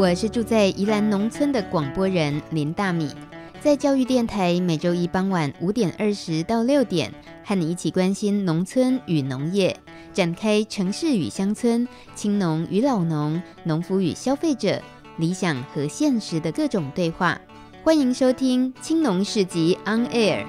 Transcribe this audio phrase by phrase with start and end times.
[0.00, 3.10] 我是住在宜兰农村的广播人林大米，
[3.60, 7.12] 在教育电台每周一傍晚五点二十到六点，
[7.44, 9.76] 和你一起关心农村与农业，
[10.14, 14.80] 展开城市与乡村、青农与老农、农夫与消费者、
[15.18, 17.38] 理想和现实的各种对话。
[17.82, 20.46] 欢迎收听《青农市集 On Air》。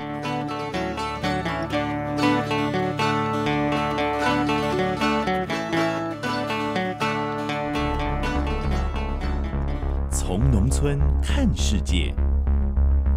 [10.33, 12.15] 从农村看世界，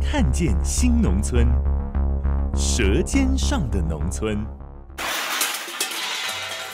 [0.02, 1.46] 看见新农村，
[2.56, 4.44] 舌尖上的农村。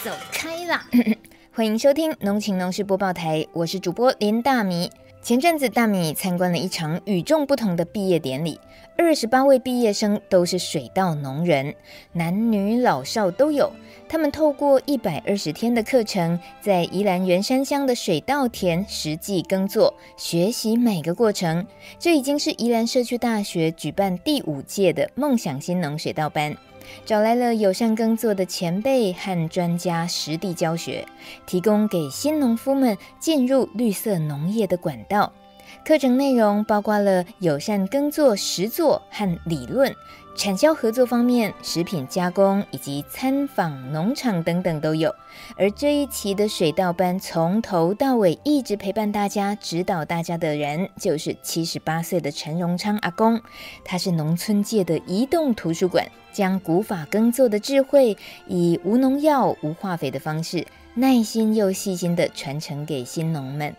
[0.02, 0.82] 走开啦！
[1.52, 4.90] 欢迎收听农情农事播报台，我是主播林大米。
[5.20, 8.58] 前阵子，大米参观了一场与众不同的毕业典礼。
[9.02, 11.74] 二十八位毕业生都是水稻农人，
[12.12, 13.72] 男女老少都有。
[14.06, 21.66] 他们透过一百二十天的课程，在宜兰员山乡的水稻田实际耕作，学习每个过程。
[21.98, 26.54] 这已经是宜兰社区大学举办第五届的梦想新农水稻班，
[27.06, 31.06] 找来了友善耕作的前辈和专家实地教学，
[31.46, 35.32] 提供给新农夫们进入绿色农业的管道。
[35.84, 39.92] 课程内容包括了友善耕作实作和理论，
[40.36, 45.12] 产销合作方面、食品加工以及参访农场等等都有。
[45.56, 53.40] 而这一期的水稻班从头到尾一直陪伴大家、指导大家的人，就是七十八岁的陈荣昌阿公。
[53.84, 60.64] 他是农村界的移动图书馆，将古法耕作的智慧，以无农药、无化肥的方式。
[60.94, 63.74] 耐心又细心地传承给新农们，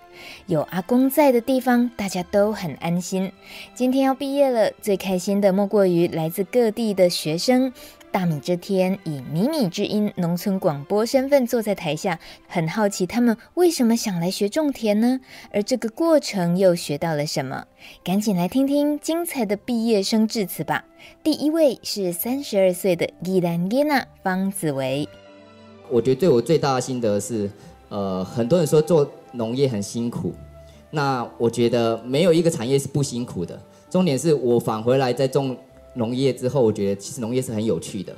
[0.45, 3.31] 有阿公在的地方，大家都很安心。
[3.75, 7.73] 今天要毕业了，最开心的莫过于来自各地的学生。
[8.11, 15.19] 大米这天以米米之音农村广播身份坐在台下，很好奇他们为什么想来学种田呢？
[15.51, 17.65] 而这个过程又学到了什么？
[18.03, 20.85] 赶紧来听听精彩的毕业生致辞吧。
[21.23, 25.07] 第一位是三十二岁的宜兰囡仔方子维。
[25.91, 27.49] 我觉得对我最大的心得是，
[27.89, 30.33] 呃，很多人说做农业很辛苦，
[30.89, 33.59] 那我觉得没有一个产业是不辛苦的。
[33.89, 35.55] 重点是我返回来在种
[35.95, 38.13] 农业之后，我觉得其实农业是很有趣的。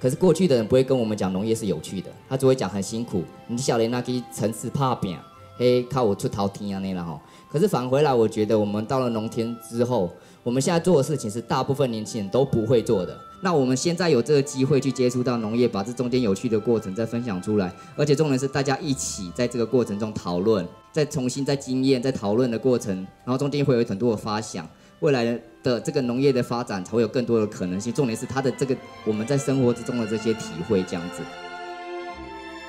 [0.00, 3.22] 可是过去的人不会跟我们讲农业是有趣的，他只会讲很辛苦。
[3.46, 5.16] 你晓得那个城市怕拼，
[5.58, 7.20] 嘿，靠我出头天啊那了吼。
[7.52, 10.08] 可是返回来，我觉得我们到了农田之后，
[10.42, 13.14] 我们现在做的事情是大部分年轻人都不会做的。
[13.40, 24.68] 那我们现在有这个机会去接触到农业，把这中间有趣的过程再分享出来，而且重点是大家一起在这个过程中讨论，再重新在经验、在讨论的过程，然后中间会有很多的发想，
[25.00, 27.92] 未来的这个农业的发展才会有更多的可能性。
[27.92, 31.22] 重点是他的这个我们在生活之中的这些体会，这样子。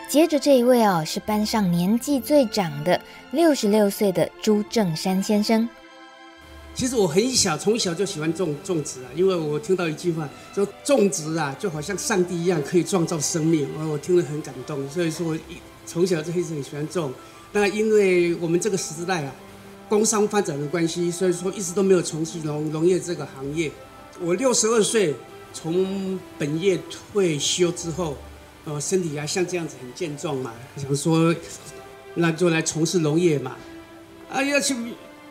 [0.08, 3.00] 接着这一位哦，是班上年纪最长的
[3.32, 5.68] 六十六岁的朱正山先生。
[6.76, 15.38] 其实我很小，从小就喜欢种种植啊，因为我听到一句话，说种植啊，就好像上帝一样可以创造生命，我听了很感动，所以说我
[15.86, 17.12] 从小就一直很喜欢种。
[17.52, 19.36] 那因为我们这个时代啊，
[19.90, 23.70] 工商发展的关系，所以说一直都没有从事农农业这个行业。
[24.22, 25.14] 我六十二岁
[25.52, 28.16] 从本业退休之后，
[28.64, 31.36] 呃，身体还像这样子很健壮嘛，想说
[32.14, 33.58] 那就来从事农业嘛，
[34.32, 34.74] 啊要去。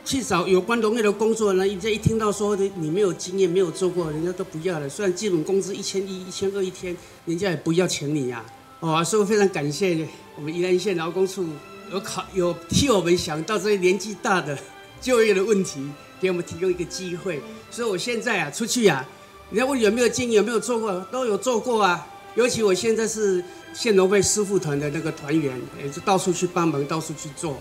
[0.09, 4.89] 去找有关农业的工作呢，人家一听到说你没有经验，没有做过，人家都不要了。
[4.89, 6.97] 虽然基本工资一千一、一千二一天，
[7.27, 8.43] 人家也不要请你呀、
[8.81, 9.03] 啊。
[9.03, 11.47] 哦，所以我非常感谢我们宜兰县劳工处
[11.93, 14.59] 有考有替我们想到这些年纪大的
[14.99, 15.87] 就业的问题，
[16.19, 17.43] 给我们提供一个机会。
[17.71, 19.09] 所以我现在啊出去呀、啊，
[19.51, 22.07] 人家问有没有经验，有没有做过，都有做过啊。
[22.35, 27.59] 尤其我现在是县农会师傅团的那个团员，也是到处去帮忙，到处去做。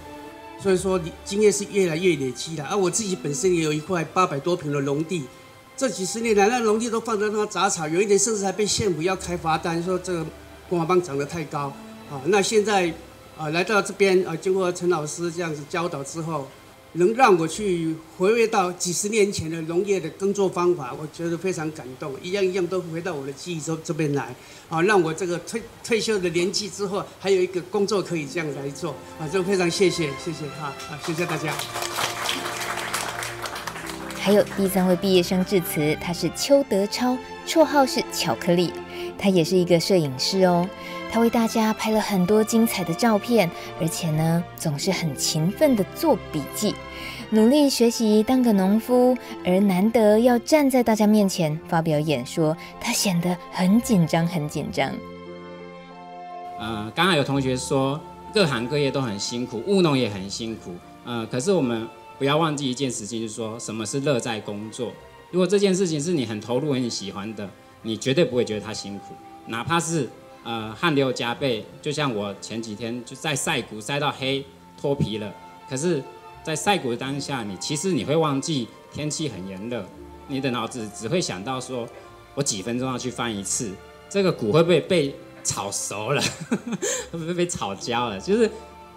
[0.60, 2.66] 所以说你，经验是越来越累积了。
[2.66, 5.24] 而我自己本身也有一块八百多平的农地，
[5.76, 10.26] 这几十年来，那农地都放在那杂草，有一点甚至还被县府要开罚单，说这个
[10.70, 11.74] 公华棒长得太高。
[12.10, 12.94] 啊，那现在
[13.38, 16.48] 啊来到这边啊，经过陈老师这样子教导之后。
[16.94, 24.34] 能让我去回味到几十年前的农业的耕作方法，我觉得非常感动，一样一样都回到我的记忆中这边来，
[24.70, 31.54] 啊，让我这个退退休的年纪之后，还有一个工作可以这样来做，啊，就非常谢谢谢谢哈，啊，谢谢大家。
[34.20, 38.74] 还有第三位毕业生致辞，他是邱德超，绰号是巧克力，
[39.18, 40.68] 他也是一个摄影师哦。
[41.12, 43.50] 他为大家拍了很多精彩的照片，
[43.80, 46.76] 而且呢，总是很勤奋地做笔记，
[47.30, 49.18] 努力学习当个农夫。
[49.46, 54.92] 而难得要站在大家面前发表演说，他显得很紧张，很紧张。
[56.60, 58.00] 呃，刚刚有同学说，
[58.34, 60.74] 各行各业都很辛苦，务农也很辛苦。
[61.06, 61.88] 呃，可是我们
[62.20, 64.92] 不要忘记一件事情，就是说什么是乐在工作。
[65.32, 67.50] 如果这件事情是你很投入、很喜欢的，
[67.82, 69.14] 你绝对不会觉得它辛苦，
[69.46, 70.10] 哪怕是
[70.48, 71.66] 呃汗流浃背。
[71.82, 74.46] 就像我前几天就在晒谷晒到黑
[74.80, 75.30] 脱皮了，
[75.70, 76.02] 可是，
[76.42, 79.86] 在晒谷的当下，你其实你会忘记天气很炎热，
[80.30, 81.86] 你的脑子只会想到说，
[82.34, 83.74] 我几分钟要去翻一次，
[84.10, 85.14] 这个谷会不会被
[85.44, 86.22] 炒熟了，
[87.12, 88.18] 会不会被炒焦了？
[88.20, 88.50] 就是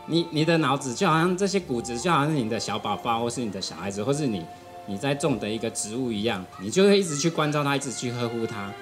[0.06, 4.44] 你你的脑子就好像这些谷子就好像是你的小宝宝，或是你的小孩子，或是你。
[4.86, 8.72] 你在种的一个植物一样，你就会一直去关照它，一直去呵护它。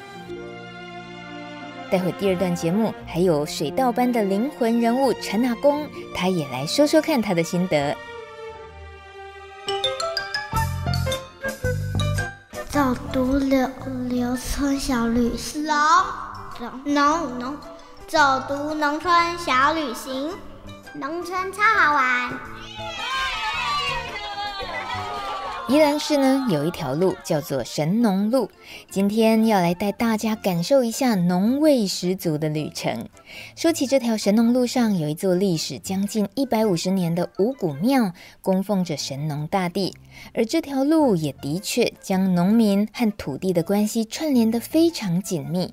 [1.90, 7.96] 待会第二段节目还有水稻般的灵魂人物陈阿公，他也来说说看他的心得。
[12.68, 13.68] 走读柳
[14.08, 15.64] 柳村小旅行，
[16.84, 17.56] 农农
[18.06, 20.30] 走读农村小旅行，
[20.94, 22.30] 农村超好玩。
[25.68, 28.48] 宜兰市呢，有一条路叫做神农路，
[28.88, 33.06] 今天要来带大家感受一下农味十足的旅程。
[33.54, 39.94] 说起这条神农路上，有一座历史将近一百五十年的五谷庙，供奉着神农大帝，
[40.32, 45.70] 而这条路也的确将农民和土地的关系串联得非常紧密。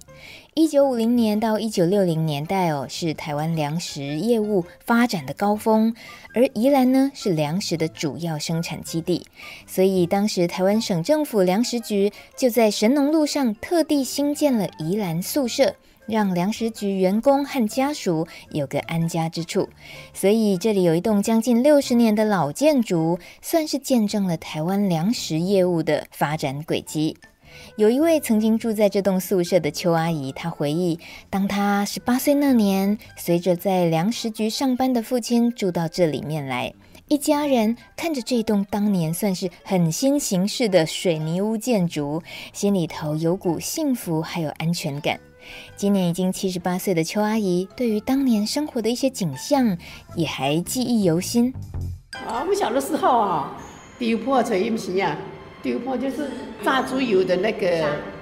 [0.58, 5.94] 一九五零年到一九六零年代哦，是台湾粮食业务发展的高峰，
[6.34, 9.28] 而宜兰呢是粮食的主要生产基地，
[9.68, 15.76] 所以当时台湾省政府粮食局就在神农路上特地新建了宜兰宿舍，
[16.08, 19.68] 让粮食局员工和家属有个安家之处。
[20.14, 27.18] 所以这里有一栋将近六十年的老建筑，算是见证了台湾粮食业务的发展轨迹。
[27.76, 31.00] 有一位曾经住在这栋宿舍的邱阿姨，她回忆，
[31.30, 36.74] 当她十八岁那年，随着在粮食局上班的父亲住到这里面来，
[37.08, 42.24] 一家人看着这栋当年算是很新形式的水泥屋建筑，
[42.54, 45.20] 心里头有股幸福还有安全感。
[45.76, 49.78] 今年已经七十八岁的邱阿姨，对于当年生活的一些景象，
[50.16, 51.54] 也还记忆犹新。
[52.14, 53.56] 啊，我们小的时候啊，
[54.00, 55.16] 丢破锤一皮啊。
[55.66, 56.30] 丢破就是
[56.64, 57.68] 炸猪油的那个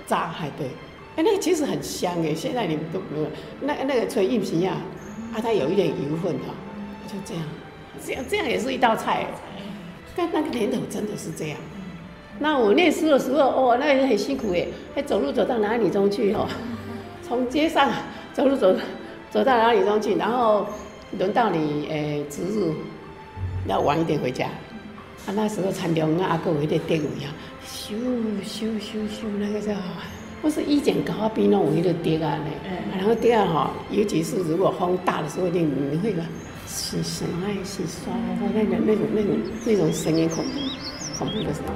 [0.07, 0.68] 炸，还对，
[1.18, 2.34] 哎，那个其实很香哎。
[2.34, 3.28] 现在你们都没有，
[3.60, 4.78] 那那个纯硬皮呀，
[5.34, 6.56] 啊，它有一点油分哈，
[7.06, 7.44] 就这样，
[8.01, 9.28] 这样这样也是一道菜。
[10.16, 11.57] 但那个年头真的是这样。
[12.40, 16.48] 那我念书的时候，哦，那也很辛苦哎，还走路走到哪里中去哦？
[17.28, 17.92] 从街上
[18.31, 18.74] 走路走
[19.30, 20.66] 走到哪里中去，然后
[21.19, 22.72] 轮到你诶值日
[23.68, 24.48] 要晚一点回家。
[25.25, 27.31] 啊，那时候田中啊，阿哥有一个电位啊，
[27.65, 27.93] 咻
[28.43, 29.73] 咻咻咻，那个叫，
[30.41, 36.21] 不是一剪高边那种一个碟啊，那，然后第二哈，尤其是如果风大的时候，你你会个
[36.67, 37.25] 洗刷
[37.63, 38.13] 洗刷，
[38.53, 40.59] 那个那种那种那种声音恐怖
[41.17, 41.73] 恐怖的时候。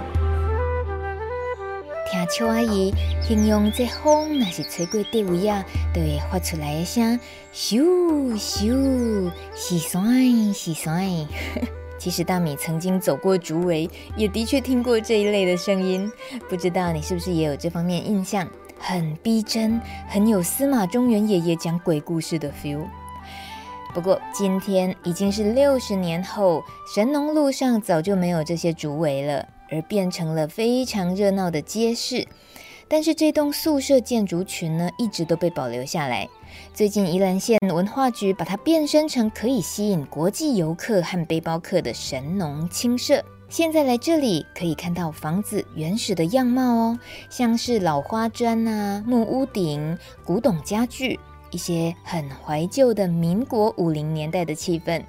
[2.10, 5.64] 听邱阿姨形容这风，那是吹过地位啊，
[5.94, 7.18] 就会发出来的声
[7.54, 7.82] 咻
[8.38, 10.04] 咻洗刷
[10.54, 10.94] 洗刷。
[11.98, 16.12] 其实大米曾经走过竹围，也的确听过这一类的声音。
[16.48, 18.48] 不知道你是不是也有这方面印象？
[18.80, 22.86] 很逼真，很有司马中原爷爷讲鬼故事的 feel。
[23.94, 26.64] 不过今天已经是六十年后，
[26.94, 32.28] 神农路上早就没有这些竹围了，而变成了非常热闹的街市。
[32.88, 36.30] 但是这栋宿舍建筑群呢，一直都被保留下来。
[36.78, 43.26] 最近宜兰县文化局把它变身成可以吸引国际游客和背包客的神农青社。
[43.50, 47.00] 现在来这里可以看到房子原始的样貌哦，
[47.32, 51.20] 像是老花砖啊、木屋顶、古董家具，
[51.50, 55.04] 一些很怀旧的民国五零年代的气氛。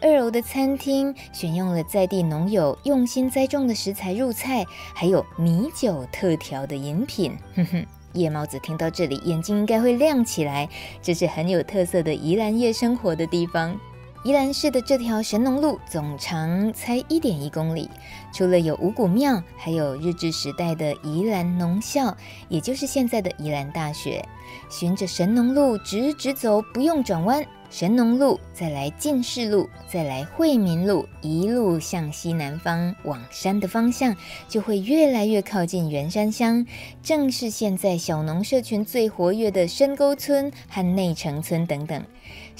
[0.00, 7.36] 二楼的餐厅选用了在地农友用心栽种的食材入菜，还有米酒特调的饮品。
[7.56, 10.68] 哼哼，夜猫子听到这里，眼睛应该会亮起来。
[11.00, 13.78] 这是很有特色的宜兰夜生活的地方。
[14.22, 17.88] 宜兰市的这条神农路总长才一点一公里，
[18.34, 22.14] 除了有五谷庙，还有日治时代的宜兰农校，
[22.50, 24.22] 也就是现在的宜兰大学。
[24.68, 27.42] 循着神农路直直走，不用转弯。
[27.70, 34.14] 神农路，再来进士路，再来惠民路，一路向西南方往山的方向，
[34.48, 36.66] 就会越来越靠近元山乡，
[37.00, 42.04] 正是现在小农社群最活跃的深沟村和内城村等等，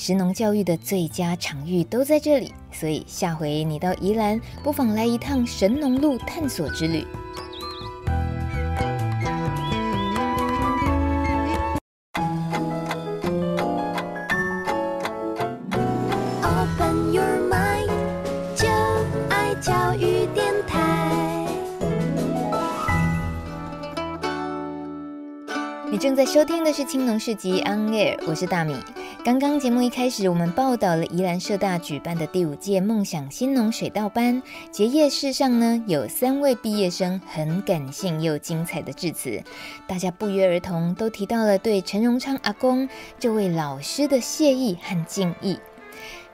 [0.03, 7.07] 神农教育的最佳场域都在这里，所以下回你到宜兰，不妨来一趟神农路探索之旅。
[16.41, 17.91] Open your mind，
[18.57, 18.69] 就
[19.29, 21.47] 爱教育电台。
[25.93, 28.77] 你正在收听的是《青农市集》On Air，我是大米。
[29.23, 39.43] 刚刚节目一开始，我们报道了宜兰社大举办的第五届梦想新农水稻班结业式上呢，有三位毕业生很感性又精彩的致辞，
[39.87, 45.59] 大家不约而同都提到了对陈荣昌阿公这位老师的谢意和敬意。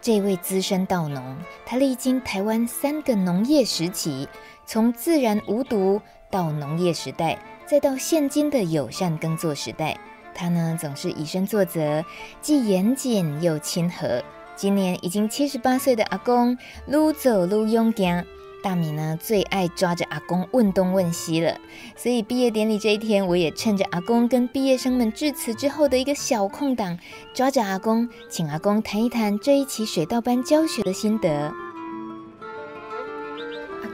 [0.00, 4.28] 这位资深稻农，他历经台湾三个农业时期，
[4.64, 6.00] 从自然无毒
[6.30, 7.36] 到农业时代。
[7.66, 9.98] 再到现今的友善耕作时代，
[10.36, 12.04] 他呢总是以身作则，
[12.42, 14.22] 既严谨又亲和。
[14.54, 18.24] 今年已经七十八岁的阿公，愈走愈勇敢。
[18.62, 21.56] 大米呢最爱抓着阿公问东问西了，
[21.96, 26.98] 所以毕业典礼这一天，我也趁着阿公跟毕业生们致辞之后的一个小空档，
[27.32, 31.52] 抓着阿公，请阿公谈一谈这一期水稻班教学的心得。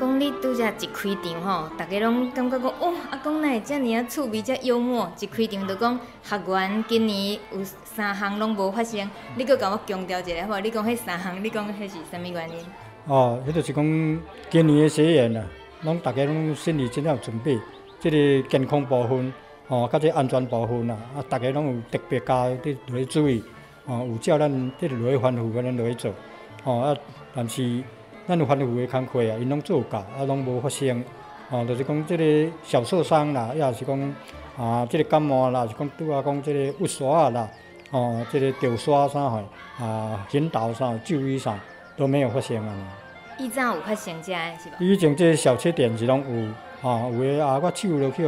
[0.02, 5.08] 讲你拄则一开场吼，大家拢感觉讲哦，阿公哪会遮尔啊趣味，遮幽默。
[5.20, 10.58] 一开场就讲学员今年有三项拢无发生，你阁甲我强调一下好？
[10.58, 12.56] 你讲迄三项，你讲迄是啥物原因？
[13.06, 15.44] 哦，迄就是讲今年诶学员啊，
[15.82, 17.56] 拢大家拢心理真有准备，
[18.00, 19.32] 即个健康部分，
[19.68, 23.40] 哦，甲即安全部分啊，啊，大家拢有特别加伫落去注意，
[23.86, 26.12] 哦，有叫咱即落去吩咐，咱落去做，
[26.64, 26.96] 哦啊，
[27.32, 27.84] 但是。
[28.26, 31.02] 咱有吩咐的工课啊，因拢做到，啊，拢无发生，
[31.50, 34.14] 哦，就是讲即个小受伤啦，也是讲
[34.56, 37.48] 啊，即个感冒啦，是讲拄啊讲即个雾刷啦，
[37.90, 39.42] 哦，即个掉刷啥货，
[39.80, 41.58] 啊，引导啥就医啥
[41.96, 42.72] 都没有发生啊。
[43.38, 44.76] 以前有发生遮是吧？
[44.78, 48.24] 以前即个小缺点是拢有，啊，有诶啊，我手落去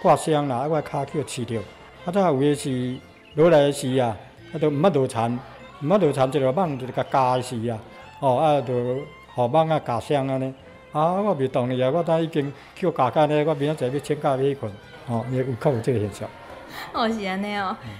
[0.00, 1.60] 挂伤啦，啊，我骹去刺着，
[2.06, 2.96] 啊，再有诶是
[3.34, 4.16] 落来时啊，
[4.54, 5.38] 啊，都毋捌落田，
[5.82, 7.78] 毋捌落田，一个蠓就甲夹死啊，
[8.20, 8.72] 哦，啊，就。
[9.34, 10.54] 好蠓啊，家乡安尼，
[10.92, 14.72] 啊，我袂同意啊，我当已经去夹干呢，我明仔载要请假要去困，
[15.08, 16.28] 哦，也有较有这个现象。
[16.92, 17.76] 哦，是安尼哦。
[17.84, 17.90] 嗯、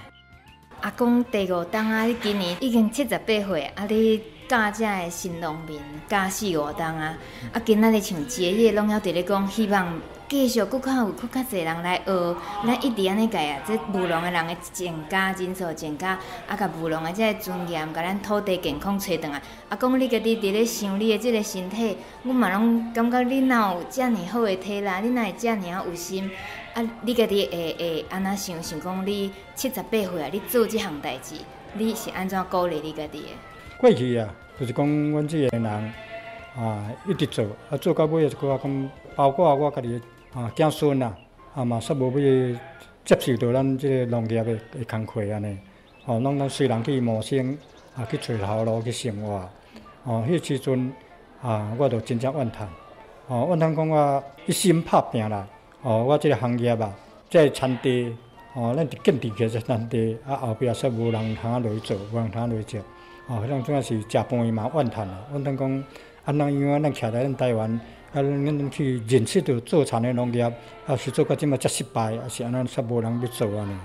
[0.79, 7.17] 阿公第五冬啊，你今年已经七十八岁，啊，你教遮个新农民教四五冬啊，
[7.51, 10.01] 啊，今仔日像结业，拢要伫咧讲，希望。
[10.27, 16.17] 继续佫较有佫较侪人来学，咱一直安尼个啊，即务农的人的增加人数增加，
[16.47, 19.41] 啊，甲务农的即个尊严，甲咱土地健康找回来。
[19.69, 26.31] 啊，讲你家己伫咧想你的即个身体，阮嘛拢感觉你若有遮尔好的体力，你若会遮尔啊有心？
[26.73, 31.35] 啊，你家己会会安那想想讲，你七十八岁啊，你做即项代志，
[31.75, 33.27] 你是安怎鼓励你家己的？
[33.77, 34.27] 过去啊，
[34.59, 35.65] 就是讲阮即个人
[36.57, 40.01] 啊，一直做，啊做到尾也是讲讲，包括我家己。
[40.35, 41.17] 啊，子孙啊，
[41.55, 42.59] 啊嘛煞无要
[43.05, 45.57] 接受到咱即个农业的的工课安尼，
[46.03, 47.57] 哦，拢咱随人去谋生，
[47.95, 49.49] 啊去找头路去生活，
[50.03, 50.91] 哦，迄时阵
[51.41, 52.67] 啊，我着真正怨叹，
[53.29, 55.47] 哦，怨叹讲我一心拍拼啦，
[55.83, 56.93] 哦，我即个行业啊，
[57.29, 58.13] 即个产地，
[58.55, 62.81] 哦，咱伫建立起个产地，啊后壁煞无人通落去做，无人通落去做，
[63.29, 65.83] 哦，迄种总是食饭嘛怨叹啦，怨叹讲
[66.25, 67.79] 安怎样咱徛在咱台湾。
[68.15, 70.41] 啊，恁去认识到做田的农业，
[70.87, 73.77] 啊是做到即么遮失败，啊是安尼煞无人要做安尼，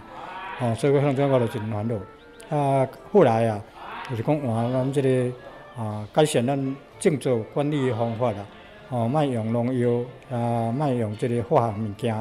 [0.60, 2.56] 哦，所以我向阵我就真烦恼。
[2.56, 3.60] 啊，后来啊，
[4.08, 5.32] 就是讲换咱即个
[5.76, 8.46] 啊改善咱种作管理的方法啦，
[8.90, 12.14] 哦，莫用农药，啊，莫用即个化学物件，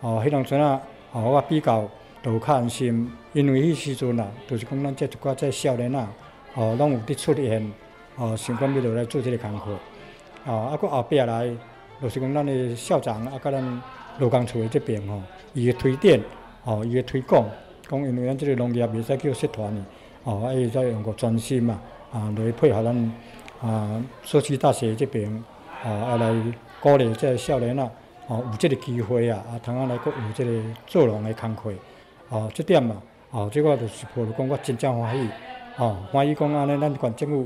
[0.00, 0.80] 哦，迄种阵啊，
[1.12, 1.86] 哦，我比较
[2.22, 6.08] 都较安心，因为迄时阵啊，就是讲咱这一寡这少年啊，
[6.54, 7.70] 哦，拢有伫出现，
[8.16, 9.76] 哦，想讲要落来做即个工课。
[10.46, 11.50] 哦，啊，搁后壁来，
[12.00, 13.82] 就是讲咱的校长啊，甲咱
[14.18, 15.20] 劳工处的这边吼，
[15.52, 16.20] 伊的推荐，
[16.64, 17.44] 吼，伊的推广，
[17.88, 19.84] 讲因为咱这个农业袂使叫社团呢，
[20.24, 21.78] 哦，啊，伊再用个专心嘛，
[22.10, 23.12] 啊，来配合咱
[23.60, 25.30] 啊，社区大学这边，
[25.84, 26.34] 哦，啊，来
[26.80, 27.90] 鼓励这个少年啊，
[28.26, 31.70] 哦，有这个机会啊，啊，通啊来搁有这个做农的工课，
[32.30, 32.96] 哦，这点嘛，
[33.30, 35.28] 哦，这个就是抱着讲我真正欢喜，
[35.76, 37.36] 哦，欢喜讲安尼，咱县政府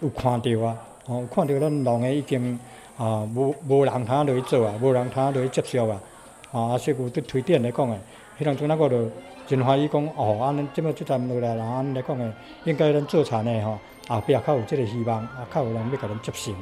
[0.00, 0.76] 有有看到啊。
[1.06, 2.58] 哦，看到咱农个已经
[2.96, 6.00] 啊，无无人通落去做啊，无人通落去接受啊。
[6.52, 7.98] 啊，说句对推荐来讲诶，
[8.38, 9.10] 迄当阵那个就
[9.46, 12.32] 真欢喜讲哦，安尼即摆即阵落来人安尼来讲诶，
[12.64, 13.78] 应该咱做田诶吼，
[14.08, 16.56] 后壁较有即个希望，啊，较有人要甲咱接受啊。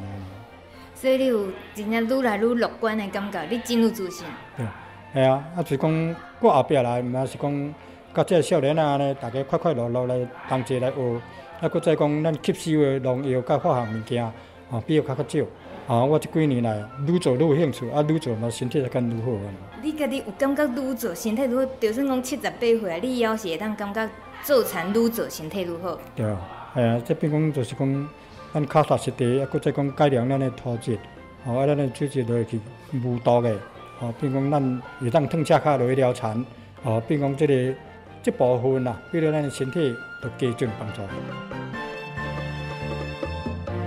[0.95, 4.25] 所以你有真正愈来愈乐观诶感觉，你真有自信。
[4.57, 4.65] 对，
[5.13, 7.75] 系啊，啊就是讲过后壁来，毋是讲
[8.15, 11.21] 甲即个少年啊，安尼大家快快乐乐来同齐来学。
[11.61, 15.47] 啊，搁再讲，咱吸收的农药甲化学物件，啊，比较较较少。
[15.87, 19.45] 啊，我即几年来愈做愈有兴趣，啊，愈做嘛身体才更愈好啊。
[19.83, 21.67] 你家己有感觉愈做身体愈好？
[21.79, 24.09] 就算讲七十八岁啊，你以后是会当感觉
[24.43, 25.99] 做田愈做身体愈好？
[26.17, 26.39] 对啊，
[26.75, 28.09] 系啊，即边讲就是讲，
[28.55, 30.97] 咱脚踏实地，啊，搁再讲改良咱的土质，
[31.45, 32.59] 哦，啊，咱的水质落去
[33.05, 33.55] 无毒的，
[34.01, 36.47] 哦，比如讲咱会当褪车骹落去了田，
[36.85, 37.75] 哦，并讲即个
[38.23, 41.03] 即部分呐，对咱的身体都加尽帮助。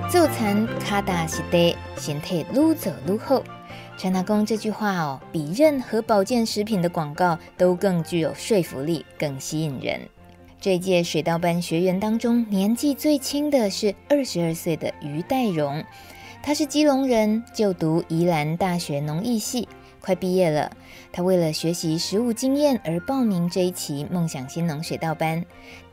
[0.09, 3.43] 做餐卡大是得，身体愈走愈好。
[3.97, 10.01] 陈阿公这句话哦，比任何保健食品的广告都更具有说服力，更吸引人。
[10.59, 15.83] 这届水稻班学员当中，年纪最轻的是二十二岁的于代荣，
[16.41, 19.67] 他是基隆人，就读宜兰大学农艺系，
[20.03, 20.69] 快毕业了。
[21.11, 25.45] 他为了学习实务经验而报名这一期梦想新农水稻班，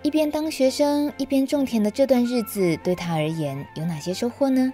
[0.02, 4.72] 一边当学生一边种田的这段日子，对他而言有哪些收获呢？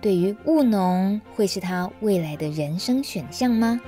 [0.00, 3.80] 对于务农，会是他未来的人生选项吗？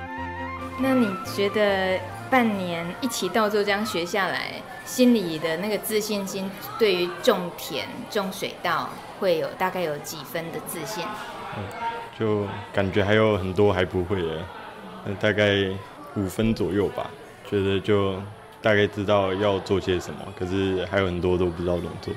[0.80, 4.54] 那你觉得半年一起稻作这样学下来，
[4.84, 8.90] 心里的那个自信心，对于种田、种水稻，
[9.20, 11.04] 会有大概有几分的自信？
[11.56, 11.62] 嗯，
[12.18, 14.42] 就感觉还有很多还不会的，
[15.20, 15.68] 大概
[16.16, 17.10] 五分左右吧。
[17.50, 18.14] 觉得就
[18.62, 22.14] 大概知道要做些什么，可是还有很多都不知道怎么做。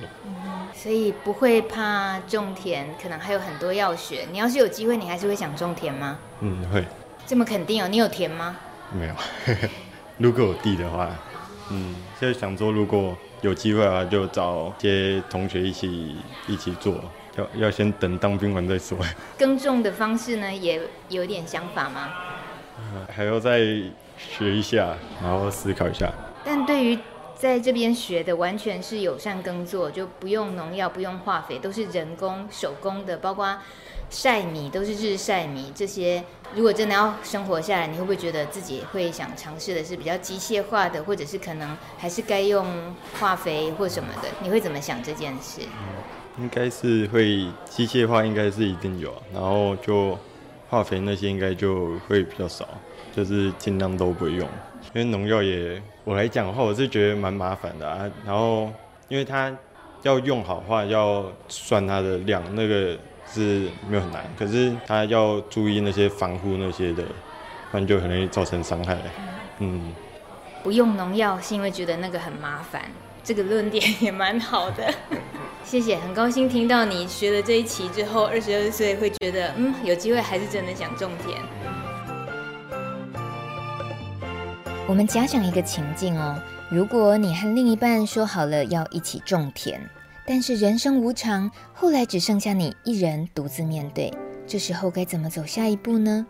[0.75, 4.27] 所以不会怕种田，可能还有很多要学。
[4.31, 6.19] 你要是有机会，你还是会想种田吗？
[6.41, 6.83] 嗯，会。
[7.25, 7.87] 这么肯定哦？
[7.87, 8.55] 你有田吗？
[8.91, 9.15] 没有。
[10.17, 11.09] 如果有地的话，
[11.71, 16.95] 嗯，现在想说，如果有机会的话，就找些同学一起一起做。
[17.37, 18.97] 要要先等当兵完再说。
[19.39, 22.09] 耕种的方式呢，也有点想法吗？
[22.77, 23.59] 嗯，还要再
[24.17, 26.11] 学一下，然后思考一下。
[26.43, 26.97] 但对于
[27.35, 33.57] 在这边学的完全是友善耕作，就不用农药，不用化肥，都是人工手工的，包括
[34.09, 35.71] 晒米都是日晒米。
[35.75, 36.23] 这些
[36.55, 42.65] 如果真的要生活下来，你会不会觉得自己会想尝试的是比较机械化的，或者是可能还是该用
[43.19, 44.29] 化肥或什么的？
[44.41, 45.61] 你会怎么想这件事？
[46.39, 50.17] 应该是会机械化，应该是一定有，然后就
[50.73, 52.67] 化肥那些应该就会比较少，
[53.15, 54.39] 就是尽量都不会用。
[54.95, 58.09] 因为农药也，我来讲的话，我是觉得蛮麻烦的啊。
[58.25, 58.71] 然后，
[59.07, 59.55] 因为它
[60.01, 62.97] 要用好的话，要算它的量，那个
[63.31, 64.25] 是没有很难。
[64.35, 67.03] 可是它要注意那些防护那些的，
[67.69, 68.97] 不然就很容易造成伤害。
[69.59, 69.93] 嗯。
[70.63, 72.81] 不用农药是因为觉得那个很麻烦，
[73.23, 74.91] 这个论点也蛮好的。
[75.65, 81.41] 谢谢，很高兴听到你学了这一期之后，二十二岁会觉得，嗯，有机会还是真的想种田。
[84.87, 89.81] 我们假想一个情境哦，如果你和另一半说好了要一起种田，
[90.27, 94.13] 但是人生无常，后来只剩下你一人独自面对，
[94.45, 96.27] 这时候该怎么走下一步呢？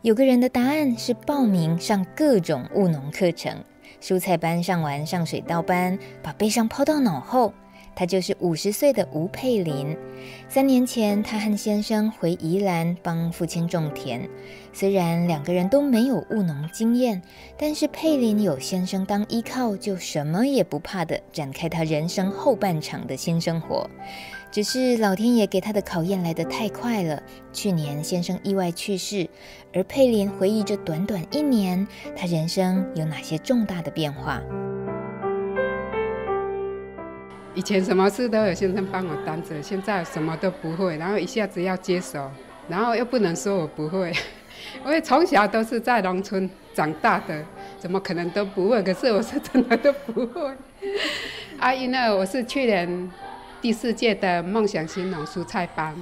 [0.00, 3.62] 有个人的答案是报名上各种务农课程，
[4.00, 7.52] 蔬菜班上完，上水稻班，把悲伤抛到脑后。
[7.94, 9.96] 她就是五十岁的吴佩林。
[10.48, 14.28] 三年前，她和先生回宜兰帮父亲种田。
[14.72, 17.20] 虽然两个人都没有务农经验，
[17.58, 23.88] 但是佩林有先生当依靠，就什么也不怕地展开她人生后半场的新生活。
[24.50, 27.22] 只是老天爷给她的考验来得太快了。
[27.54, 29.28] 去年先生意外去世，
[29.72, 34.42] 而佩林回忆这短短一年，她人生有哪些重大的变化？
[37.54, 42.30] 以前什么事都有先生帮我担着，现在什么都不会，然后一下子要接手，
[42.68, 44.10] 然后又不能说我不会，
[44.84, 47.44] 因为从小都是在农村长大的，
[47.78, 48.82] 怎么可能都不会？
[48.82, 50.56] 可是我是真的都不会。
[51.58, 53.10] 阿姨呢，我是去年
[53.60, 55.94] 第四届的梦想新农蔬菜班，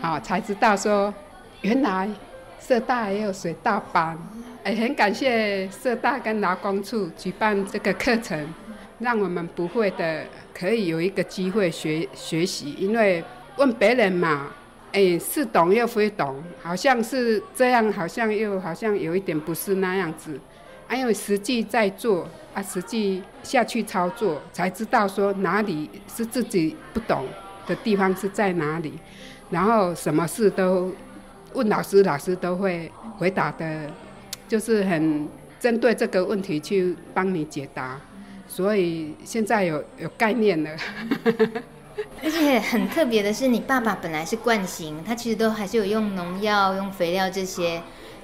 [0.00, 1.14] 好才知道说，
[1.60, 2.08] 原来
[2.60, 4.18] 社大也有水稻班，
[4.64, 8.44] 哎，很感谢社大跟劳工处举办这个课程。
[8.98, 13.22] 让我们不会的可以有一个机会学学习，因为
[13.56, 14.48] 问别人嘛，
[14.92, 20.38] 哎，似懂又非懂，好像是这样，好像又好像有一点不是那样子。
[20.86, 27.26] 还有实际在做啊，实际下去操作，才知道说哪里是自己不懂
[27.66, 28.94] 的地方是在哪里，
[29.50, 30.90] 然后什么事都
[31.52, 33.90] 问老师，老师都会回答的，
[34.48, 35.28] 就是很
[35.60, 38.00] 针对这个问题去帮你解答。
[38.58, 40.70] 所以现在有有概念了，
[42.24, 47.80] 而且很特别的是，你爸爸本来是惯行，他其实都还是有用农药、用肥料这些。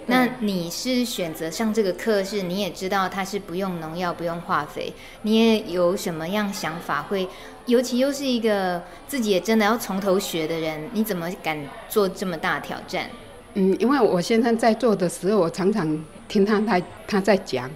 [0.06, 4.92] 那你是选择上这个课，是你也知道他是不用农药、不用化肥，
[5.22, 7.00] 你也有什么样想法？
[7.02, 7.28] 会，
[7.66, 11.56] 尤其又是一个自己也真的要从头学的人，你怎么敢
[11.88, 13.08] 做这么大挑战？
[13.54, 17.70] 嗯，因为我先生在做的时候，我常常听他他他在讲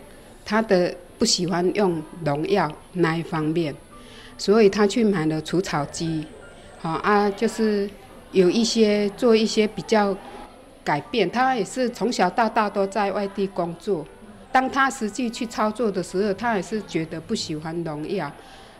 [0.44, 0.92] 他的。
[1.18, 3.74] 不喜欢用农药那一方面，
[4.36, 6.24] 所以他去买了除草机，
[6.80, 7.90] 好啊，就是
[8.30, 10.16] 有一些做一些比较
[10.84, 11.28] 改变。
[11.30, 14.06] 他也是从小到大都在外地工作，
[14.52, 18.26] 当他实际去操作的时候，他也是觉得不喜欢农药，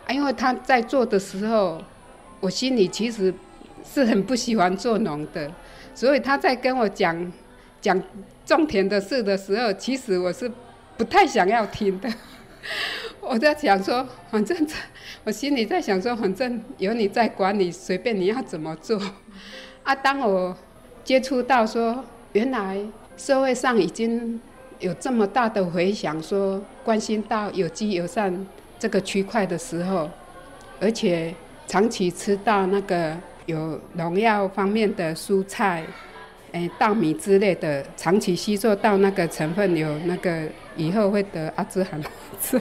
[0.06, 1.82] 啊，因为他在做的时候，
[2.40, 3.34] 我心里其实
[3.84, 5.50] 是很不喜欢做农的，
[5.94, 7.32] 所以他在跟我讲
[7.80, 8.00] 讲
[8.46, 10.50] 种田的事的时候，其实我是
[10.98, 12.12] 不太想要听的。
[13.22, 14.66] 我在想说，反正
[15.22, 19.00] 我心里在想说，反正有你在管理，随便你要怎么做。
[19.84, 20.54] 啊，当我
[21.04, 22.78] 接触到说，原来
[23.16, 24.40] 社会上已经
[24.80, 28.46] 有这么大的回响，说关心到有机友善
[28.78, 30.10] 这个区块的时候，
[30.80, 31.32] 而且
[31.66, 35.84] 长期吃到那个有农药方面的蔬菜，
[36.52, 40.44] 诶，稻米之类的，长期吸收到那个成分，有那个
[40.76, 42.06] 以后会得阿兹海默
[42.40, 42.60] 症。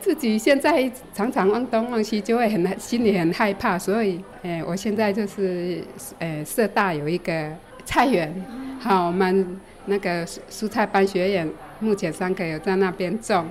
[0.00, 5.82] 自己现在常常忘东忘西，就会很心里很害怕，所以，诶，我现在就是，
[6.20, 7.52] 诶，社大有一个
[7.84, 8.32] 菜园，
[8.78, 13.48] 好，我们那个蔬菜班学员目前三个有在那边种，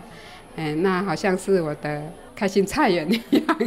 [0.56, 2.02] 诶，那好像是我的
[2.34, 3.58] 开心菜园一样。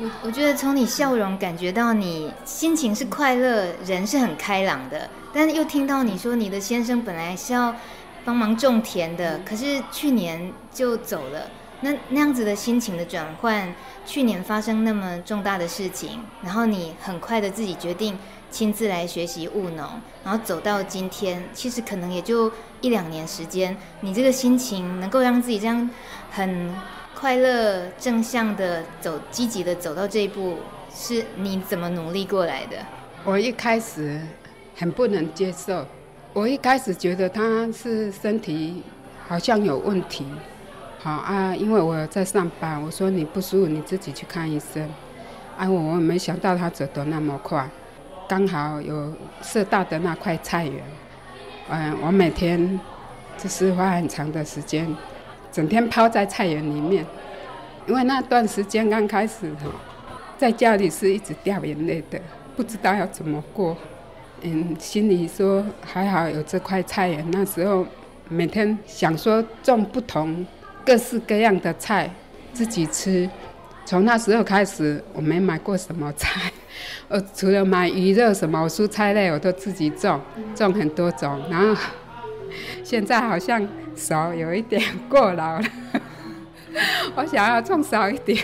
[0.00, 7.74] 我我觉得从你笑容感觉到你心情是快乐，人是很开朗的，但又听到你说你的先生本来是要
[8.24, 11.50] 帮忙种田的，可是去年就走了。
[11.82, 13.74] 那那样子的心情的转换，
[14.06, 18.16] 去年发生那么重大的事情，然后你很快的自己决定
[18.50, 22.50] 亲自来学习务农，然后走到今天，其实可能也就
[22.80, 25.90] 一两年时间，你这个心情能够让自己这样
[26.30, 26.72] 很
[27.22, 30.56] 快乐、正向的走、积极的走到这一步，
[30.92, 32.76] 是你怎么努力过来的？
[33.22, 34.20] 我一开始
[34.74, 35.86] 很不能接受，
[36.32, 38.82] 我一开始觉得他是身体
[39.28, 40.26] 好像有问题。
[40.98, 44.82] 好啊，因为我在上班，我说你不舒服，你自己去看医生。
[45.56, 47.70] 啊，我我没想到他走得那么快，
[48.28, 50.82] 刚好有社大的那块菜园，
[51.68, 52.80] 嗯，我每天
[53.38, 54.92] 就是花很长的时间，
[55.52, 57.06] 整天泡在菜园里面。
[57.86, 59.70] 因为那段时间刚开始哈，
[60.38, 62.20] 在家里是一直掉眼泪的，
[62.56, 63.76] 不知道要怎么过。
[64.40, 67.86] 嗯，心里说还好有这块菜园，那时候
[68.28, 70.44] 每天想说种不同。
[70.84, 72.10] 各式各样的菜
[72.52, 73.30] 自己吃，
[73.84, 76.50] 从那时候开始，我没买过什么菜。
[77.06, 80.20] 我 除了买鱼肉什么蔬菜类，我都自己种，
[80.56, 81.40] 种很多种。
[81.48, 81.80] 然后
[82.82, 83.64] 现在好像
[83.96, 85.64] 手有一点过劳了，
[87.14, 88.42] 我想要种少一点，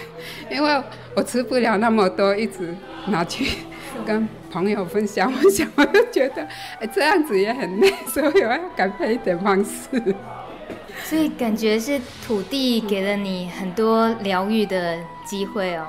[0.51, 0.83] 因为
[1.15, 2.75] 我吃不了那么多，一直
[3.07, 3.59] 拿去
[4.07, 5.33] 跟朋友分享。
[5.33, 6.47] 分享，我就觉得
[6.81, 10.15] 哎，这样子也很累，所以我要改变一点方式。
[11.05, 15.87] 所以感觉是土地给了你很多疗愈的机会哦。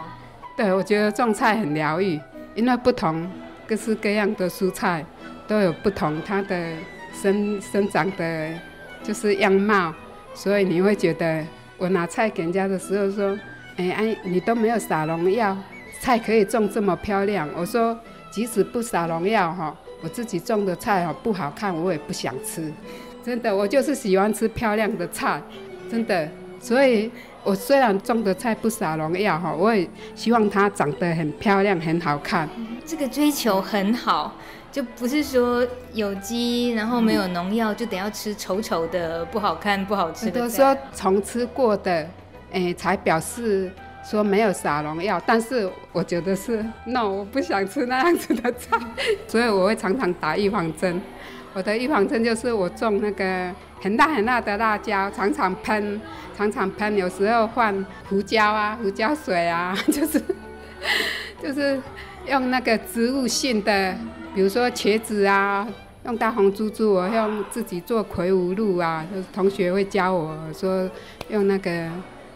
[0.56, 2.19] 对，我觉得种菜很疗愈，
[2.56, 3.30] 因为不同
[3.67, 5.06] 各式各样的蔬菜
[5.48, 6.74] 都有不同它的
[7.13, 8.54] 生生长的，
[9.03, 9.93] 就是样貌，
[10.33, 11.43] 所以你会觉得
[11.77, 13.38] 我拿菜给人家的时候说，
[13.77, 15.57] 哎哎，你都没有撒农药，
[15.99, 17.49] 菜可以种这么漂亮。
[17.55, 17.97] 我说
[18.31, 22.71] 即使不撒农药哈，我自己种的菜哈不好看，我也不想吃。
[23.23, 25.41] 真的，我就是喜欢吃漂亮的菜，
[25.89, 26.29] 真的。
[26.62, 27.09] 所以，
[27.43, 32.49] 我虽然种的菜不撒农药哈，我也希望它长得很漂亮、很好看。
[32.85, 34.35] 这个追求很好，
[34.71, 40.41] 就不是说有机，然后没有农药，就得要吃丑丑的、不好看、不好吃的。
[40.41, 42.08] 都说从吃过的，
[42.51, 43.71] 哎，才表示
[44.03, 45.21] 说没有撒农药。
[45.25, 48.77] 但是我觉得是，no，我不想吃那样子的菜，
[49.27, 51.01] 所以我会常常打预防针。
[51.53, 53.51] 我的预防针就是我种那个
[53.82, 55.99] 很辣很辣的辣椒，常常喷，
[56.38, 60.21] 常常喷，有时候换胡椒啊、胡椒水啊， 就是
[61.41, 61.82] 就是
[62.27, 63.95] 用那个植物性的，
[64.34, 65.68] 比如说茄子啊，
[66.06, 70.89] 用大红珠珠，我用自己做葵无露啊，就是同学会教我说
[71.30, 71.89] 用那个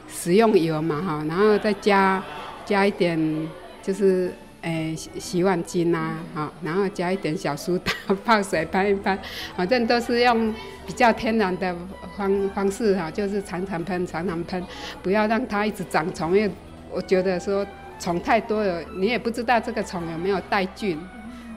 [0.07, 2.23] 食用油嘛哈，然后再加
[2.65, 3.47] 加一点
[3.81, 4.33] 就是。
[4.65, 7.91] 诶，洗洗碗精呐，好，然后加一点小苏打，
[8.23, 9.19] 泡水喷一喷，
[9.57, 10.53] 反正都是用
[10.87, 11.75] 比较天然的
[12.15, 14.65] 方方式哈，就是常常喷，常常喷，
[15.01, 16.49] 不要让它一直长虫，因为
[16.89, 17.67] 我觉得说
[17.99, 20.97] 虫太多了，你也不知道这个虫有没有带菌，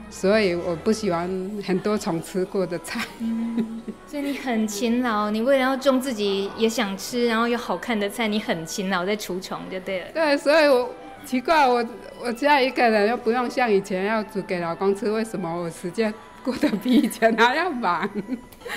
[0.09, 1.29] 所以我不喜欢
[1.65, 3.01] 很多虫吃过的菜。
[3.19, 10.05] 嗯，所以你很勤劳，你为了要种自己也想吃，然后又好看的菜，你很勤劳在除虫就对了。
[10.13, 10.89] 对，所以我。
[11.25, 11.85] 奇怪，我
[12.23, 18.09] 我家一个人又不用像以前要煮给老公吃，为什么我时间过得比以前还要忙？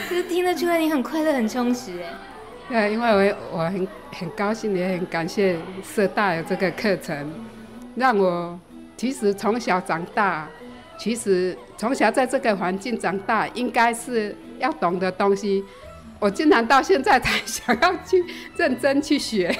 [0.08, 2.12] 就是听得出来你很快乐、很充实哎。
[2.68, 3.08] 对，因为
[3.52, 7.32] 我我很很高兴，也很感谢社大有这个课程，
[7.94, 8.58] 让我
[8.96, 10.48] 其实从小长大，
[11.00, 15.64] 其实从小在这个环境长大，应该是要懂的东西，
[16.18, 18.22] 我竟然到现在才想要去
[18.54, 19.50] 认真去学。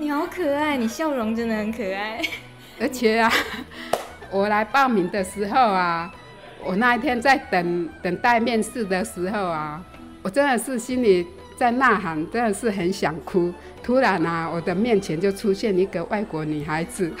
[0.00, 2.20] 你好可爱，你笑容真的很可爱。
[2.80, 3.32] 而且啊，
[4.32, 6.12] 我来报名的时候啊，
[6.64, 9.80] 我那一天在等等待面试的时候啊，
[10.20, 11.24] 我真的是心里
[11.56, 13.54] 在呐喊，真的是很想哭。
[13.84, 17.12] 突然啊，我的面前就出现一个外国女孩子，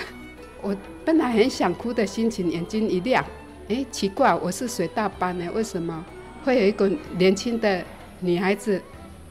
[0.60, 3.24] 我本来很想哭的心情，眼睛一亮，
[3.68, 6.04] 哎，奇怪，我是水大班的，为什么
[6.44, 7.82] 会有一个年轻的
[8.20, 8.82] 女孩子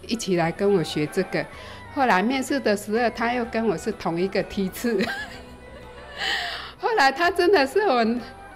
[0.07, 1.45] 一起来跟我学这个？
[1.93, 5.05] 后来面试的时候，她又跟我是同一个梯次。
[6.79, 8.03] 后来她真的是我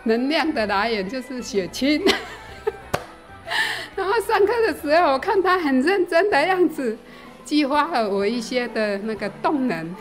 [0.03, 2.01] 能量的来源，就是雪清。
[3.95, 6.97] 然后上课的时候，我看她很认真的样子，
[7.43, 9.93] 激发了我一些的那个动能。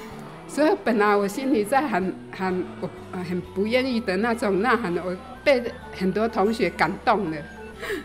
[0.54, 2.88] 所以本来我心里在很很我
[3.28, 5.60] 很不愿意的那种呐喊，我被
[5.98, 7.36] 很多同学感动了。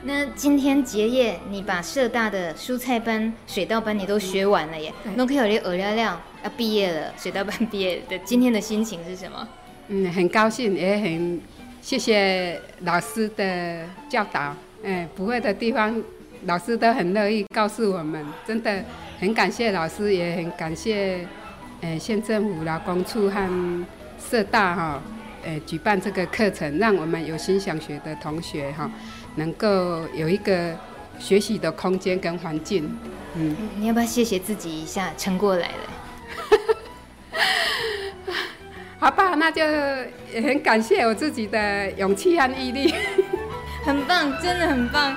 [0.01, 9.47] 那今天结业，你把社大的蔬菜班、水稻班你都学完了耶，都可以有点耳亮亮要毕业了，水稻班毕业的，今天的心情是什么？
[9.89, 11.39] 嗯，很高兴，也很
[11.83, 14.55] 谢谢老师的教导。
[14.83, 16.01] 哎，不会的地方，
[16.45, 18.83] 老师都很乐意告诉我们，真的
[19.19, 21.27] 很感谢老师，也很感谢，
[21.82, 23.86] 呃，县政府劳工处和
[24.20, 25.02] 社大哈，
[25.44, 28.89] 呃，举办这个课程，让我们有心想学的同学哈。
[29.36, 30.76] 能够有一个
[31.18, 32.89] 学习的空间跟环境，
[33.36, 35.76] 嗯，你要不要谢谢自己一下，撑过来了？
[39.00, 39.62] 好吧，那就
[40.34, 42.94] 也很感谢我自己的勇气和毅力，
[43.86, 45.15] 很棒，真的很棒。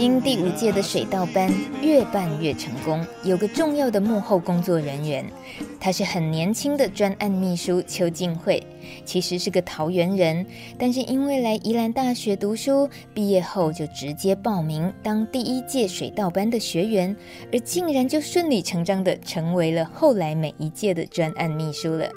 [0.00, 5.22] 已经第五届的水稻班越办越成功，有个重要的幕后工作人员，
[5.78, 8.66] 他是很年轻的专案秘书邱静慧，
[9.04, 10.46] 其实是个桃园人，
[10.78, 17.14] 但是因为来宜兰大学读书，毕业后就直接报名当第一届水稻班的学员，
[17.52, 22.08] 而竟然就顺理成章的成为了后来每一届的专案秘书了。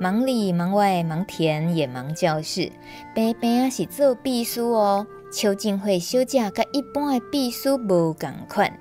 [0.00, 2.72] 忙里忙外，忙田也忙教室，
[3.14, 5.06] 白白啊是做秘书哦。
[5.30, 8.76] 邱静慧休假跟一般的秘书无共款。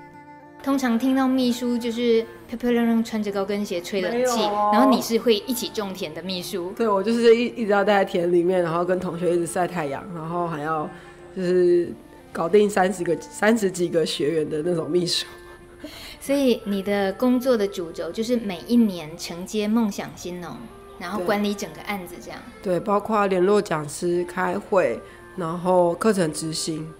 [0.64, 4.42] 通常听到秘书就是漂漂亮亮穿着高跟鞋吹冷气，
[4.74, 6.74] 然后你是会一起种田的秘书。
[6.76, 10.90] 对，我就是一一直要待在田里面，然后跟同学一直晒太阳，然后还要
[11.36, 11.94] 就是
[12.34, 15.26] 搞定三十个三十几个学员的那种秘书。
[16.20, 20.58] 所以你的工作的主轴就是每一年承接梦想新农，
[20.98, 22.40] 然后管理整个案子这样。
[22.62, 25.00] 对，对，包括联络讲师、开会。
[25.40, 26.94] 然后课程执行，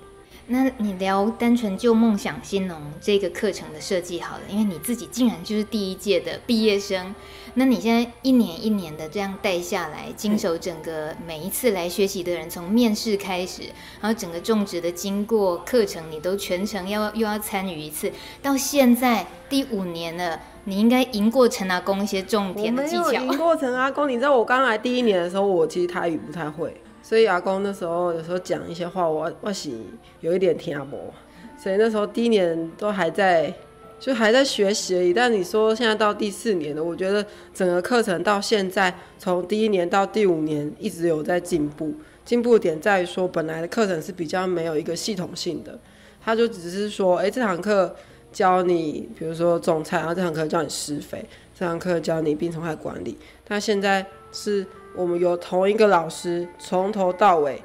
[0.48, 7.14] 那你聊单纯就梦想新农这个课程的设计好了，因为你自己竟然就是第一届的毕业生，
[7.56, 13.64] 那你现在一年一年的这样带下来，经手整个每一次来学习的人，从面试开始，
[14.02, 18.10] 然后整个种植的经过课程，你都全程要又要参与一次，
[18.42, 23.12] 到现在第五年了，你应该赢过陈阿公一些种田的技巧。
[23.12, 26.74] 赢过陈阿公，你知道我刚来第一年的时候，我其实台语不太会。
[27.10, 29.72] 所以阿公那时候有时候讲一些话，我我是
[30.20, 31.12] 有一点听不。
[31.58, 33.52] 所以那时候第一年都还在，
[34.00, 35.12] 就还在学习而已。
[35.12, 41.92] 但你说现在到第四年了，我觉得整个课程到现在，从第一年到第五年一直有在进步。
[42.24, 45.80] 进步点在于说，本来的课程是比较没有一个系统性的，
[46.24, 47.96] 他就只是说，哎、这堂课
[48.32, 51.26] 教你，比如说种菜，然后这堂课教你施肥，
[51.58, 53.18] 这堂课教你病虫害管理。
[53.48, 54.64] 但现在是。
[54.96, 57.62] 我们有同一个老师从头到尾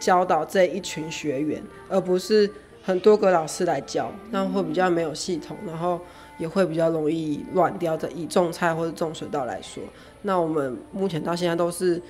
[0.00, 2.50] 教导这一群学员，而不是
[2.82, 6.00] 很多个老师来教，那会比较没有系统，然后
[6.38, 8.10] 也会比较容易乱掉的。
[8.12, 9.82] 以种菜或者种水稻来说，
[10.22, 12.00] 那我们目前到现在都是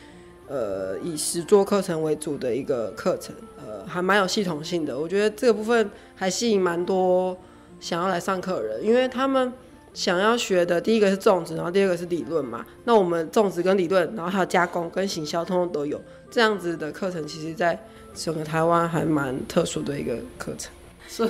[0.46, 4.98] 呃以实作课程为主的一个课程，呃还蛮有系统性的。
[4.98, 7.36] 我觉得这个部分还吸引蛮多
[7.80, 9.52] 想要来上课的人，因为他们。
[9.96, 12.62] 想要学的第一个是种植，然后第二个是理论嘛。
[12.84, 15.98] 那我们种植跟理论，然后还有加工跟行销，通通都有
[16.30, 17.26] 这样子的课程。
[17.26, 17.82] 其实，在
[18.14, 20.70] 整个台湾还蛮特殊的一个课程。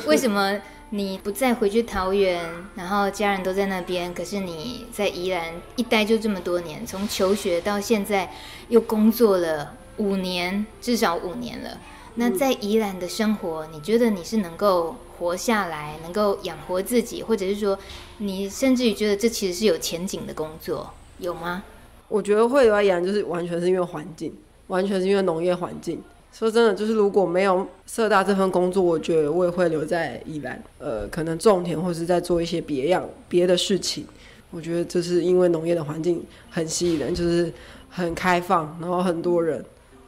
[0.06, 5.44] 为什么你不再回去桃园，然后家人都在那边，可是你在宜兰
[5.76, 8.28] 一待就这么多年，从求学到现在
[8.68, 11.78] 又工作了五年，至少五年了。
[12.16, 14.96] 那在宜兰的生活，你觉得你是能够？
[15.18, 17.78] 活下来，能够养活自己，或者是说，
[18.18, 21.62] 你甚至于觉得这其实是有前景的工作，有吗？
[22.08, 24.32] 我觉得会留在宜兰，就是完全是因为环境，
[24.68, 26.00] 完全是因为农业环境。
[26.32, 34.06] 说真的，就是如果没有社大这份工作，我觉得我也会留在宜兰，呃，可能种田或是在做一些别样别的事情。
[34.50, 37.52] 我觉得就是因为农业的环境很吸引人，就是
[37.88, 39.64] 很开放，然后很多人。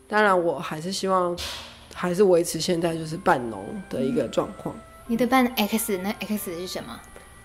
[0.06, 1.36] 当然，我还是希望
[1.94, 4.74] 还是维持现在就是半农的一个状况。
[5.10, 7.00] 你的办 X，那 X 是什么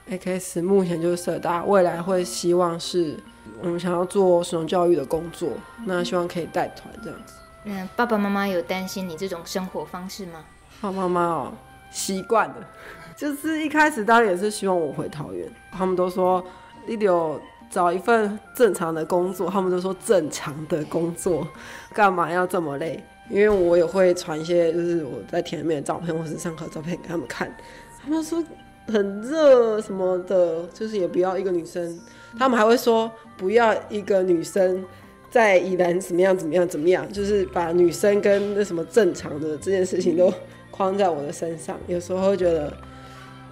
[0.10, 3.18] ？X 目前就是社大，未来会希望是
[3.62, 5.50] 我们想要做食农教育的工作，
[5.86, 7.36] 那希望可以带团这样子。
[7.64, 10.44] 嗯，爸爸妈妈有担心你这种生活方式吗？
[10.82, 11.54] 爸爸妈妈哦，
[11.90, 12.56] 习惯了。
[13.16, 16.44] 就是一开始当然也是希望我回桃园，他们都说
[16.86, 21.48] 你有找一份正常的工作，他们都说正常的工作
[21.94, 23.02] 干嘛要这么累？
[23.30, 27.56] 因为我也会传一些就是我在田里面的照片或是上课照片给他们看，
[28.04, 28.44] 他们说
[28.88, 32.00] 很热什么的，就是也不要一个女生，
[32.38, 34.84] 他们还会说不要一个女生
[35.30, 40.34] 在宜兰怎么样怎么样怎么样，就是把女生跟那什么正常的这件事情都
[40.72, 42.72] 框在我的身上，有时候会觉得。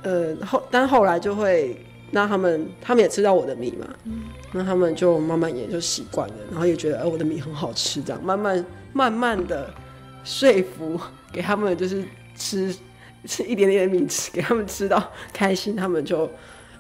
[0.04, 1.78] 呃，后但后来就会
[2.10, 3.88] 让他们，他们也吃到我的米嘛，
[4.52, 9.74] 那他们就慢慢也就习惯了，然后也觉得，哎、我的米很好吃，这样慢慢慢慢的
[10.24, 11.00] 说服
[11.32, 12.04] 给他们，就是
[12.36, 12.76] 吃
[13.26, 16.30] 吃一点点的米吃，给他们吃到开心，他们就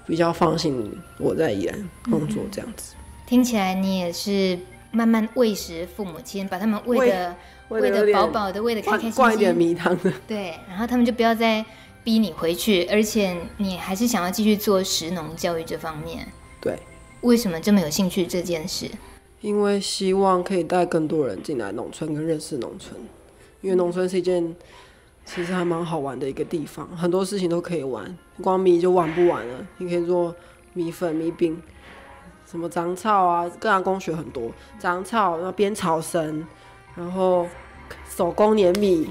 [0.05, 3.03] 比较放心我在宜兰工作这样子、嗯。
[3.25, 4.57] 听起来你也是
[4.91, 7.35] 慢慢喂食父母亲，把他们喂的
[7.69, 11.65] 喂的饱饱的，喂的开开心心，灌一点米汤的，对，然后他们就不要再。
[12.03, 16.27] 逼你回去，而且你还是想要继续做食农教育这方面。
[16.59, 16.75] 对，
[17.21, 18.89] 为什么这么有兴趣这件事？
[19.41, 22.95] 因为希望可以带更多人进来农村跟认识农村，
[23.61, 24.55] 因为农村是一件
[25.25, 29.67] 其实还蛮好玩的一个地方，很多事情都可以玩，光米就玩不完了。
[29.77, 30.35] 你可以做
[30.73, 31.61] 米粉、米饼，
[32.45, 36.45] 什么长草啊，各项工学很多，长草，然后编草绳，
[36.95, 37.47] 然后
[38.07, 39.09] 手工碾米。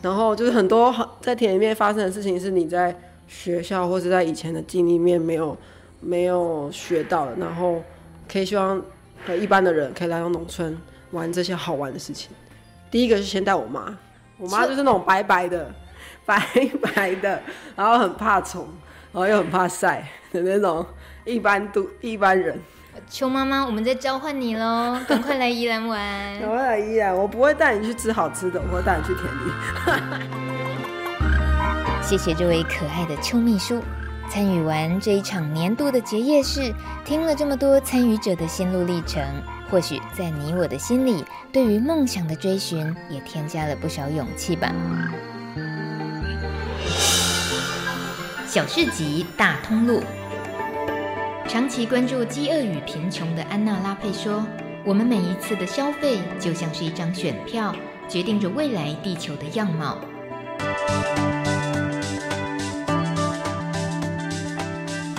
[0.00, 2.96] 然后就是很多在田里面发生的事情，是你在
[3.28, 5.56] 学校或者在以前的经历面没有
[6.00, 7.36] 没有学到的。
[7.36, 7.80] 然后
[8.28, 8.82] 可以希望
[9.26, 10.76] 和一般的人可以来到农村
[11.12, 12.30] 玩这些好玩的事情。
[12.90, 13.96] 第一个是先带我妈，
[14.36, 15.72] 我妈就是那种白白的、
[16.26, 16.40] 白
[16.80, 17.42] 白的，
[17.76, 18.66] 然后很怕虫，
[19.12, 20.84] 然后又很怕晒的那种
[21.24, 22.60] 一般都一般人。
[23.08, 25.98] 邱妈妈，我们在召唤你喽，赶快来宜兰玩。
[26.40, 29.50] 赶快来宜兰，我不会带你去吃好吃的，我会带你去田里。
[32.02, 33.80] 谢谢这位可爱的邱秘书，
[34.32, 36.72] 参与完这一场年度的结业式，
[37.04, 39.22] 听了这么多参与者的心路历程，
[39.68, 44.72] 或许在你我的心里，对于梦想的追寻也添加了不少勇气吧。
[48.46, 50.02] 小市集大通路。
[51.46, 54.42] 长期关注饥饿与贫穷的安娜拉佩说
[54.82, 57.76] ：“我们每一次的消费就像是一张选票，
[58.08, 59.98] 决定着未来地球的样貌。”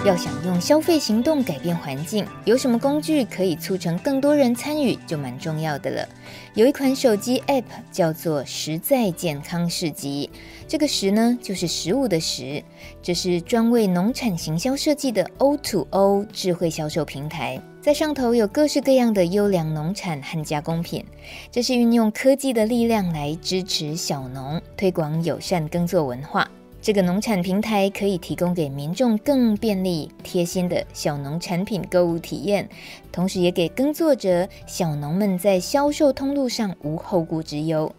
[0.05, 6.09] 要想用消费行动改变环境，有什么工具可以促成更多人参与，就蛮重要的了。
[6.55, 10.29] 有一款手机 App 叫做“实在健康市集”。
[10.67, 12.61] 这个食呢，就是食物的食。
[13.01, 21.05] 这是专为农产行销设计的 O2O 智慧销售平台，在上头有各式各样的优良农产和加工品。
[21.49, 26.45] 这是运用科技的力量来支持小农，推广友善耕作文化。
[26.83, 32.67] 这个农产平台可以提供给民众更便利、贴心的小农产品购物体验，
[33.09, 37.89] 同时也给耕作者小农们在销售通路上无后顾之忧。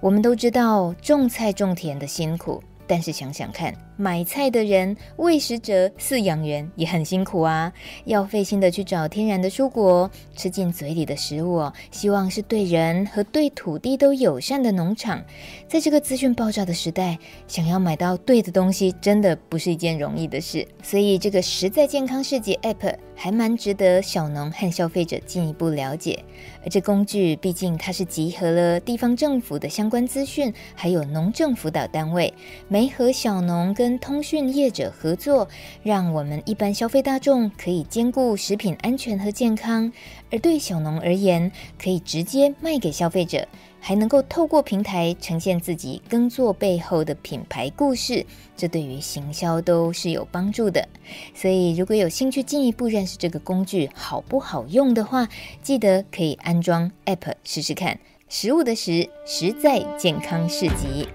[0.00, 7.72] 我们都知道种菜种田的辛苦，但是想想看，买菜的人、喂食者、饲养员也很辛苦啊！
[8.04, 15.20] 要费心的去找天然的蔬果，吃进嘴里的食物哦，希望是对人和对土地都友善的农场。
[15.66, 20.64] 在这个资讯爆炸的时代，想要买到对的东西，真的不是一件容易的事。
[20.80, 26.24] 所以，这个实在健康市集 App 还蛮值得小农和消费者进一步了解。
[26.62, 32.32] 而这工具，毕竟它是集合了地方政府的相关资讯，还有农政辅导单位，
[32.68, 35.48] 媒合小农跟跟通讯业者合作，
[35.82, 39.90] 让我们一般消费大众可以兼顾食品安全和健康；
[40.30, 41.50] 而对小农而言，
[41.82, 43.48] 可以直接卖给消费者，
[43.80, 50.86] 还能够透过平台呈现自己耕作背后的品牌故事，这对于行销都是有帮助的。
[51.34, 55.26] 所以，如果有兴趣进一步认识这个工具好不好用的话，
[55.62, 57.98] 记得可以安装 App 试试看。
[58.28, 61.08] 食物的食，实在健康市集。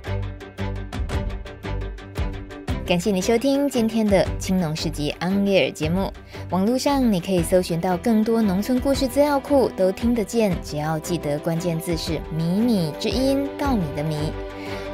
[2.85, 6.11] 感谢你收听今天的青农市集 On Air 节目。
[6.49, 10.53] 网络上你可以搜寻到更多农村故事资料库，都听得见。
[10.61, 14.33] 只要记得关键字是“米米之音”，稻米的米。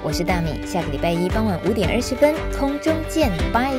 [0.03, 3.73] 我是大米，下个礼拜一傍晚五点二十分空中见，拜。